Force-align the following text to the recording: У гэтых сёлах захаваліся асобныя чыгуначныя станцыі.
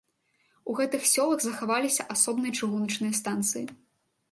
У 0.71 0.73
гэтых 0.79 1.01
сёлах 1.15 1.43
захаваліся 1.47 2.07
асобныя 2.15 2.57
чыгуначныя 2.59 3.13
станцыі. 3.21 3.65